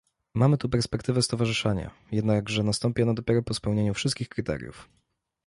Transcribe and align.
Mamy 0.33 0.57
tu 0.57 0.69
perspektywę 0.69 1.21
stowarzyszenia, 1.21 1.91
jednakże 2.11 2.63
nastąpi 2.63 3.03
ono 3.03 3.13
dopiero 3.13 3.43
po 3.43 3.53
spełnieniu 3.53 3.93
wszystkich 3.93 4.29
kryteriów 4.29 4.89